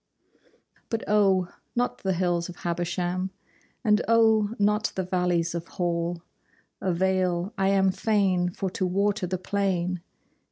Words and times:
But 0.89 1.03
oh, 1.07 1.53
not 1.75 1.99
the 1.99 2.13
hills 2.13 2.49
of 2.49 2.55
Habersham, 2.55 3.29
And 3.83 4.01
oh, 4.07 4.55
not 4.57 4.91
the 4.95 5.03
valleys 5.03 5.53
of 5.53 5.67
Hall 5.67 6.23
Avail: 6.81 7.53
I 7.55 7.67
am 7.67 7.91
fain 7.91 8.49
for 8.49 8.71
to 8.71 8.87
water 8.87 9.27
the 9.27 9.37
plain. 9.37 10.01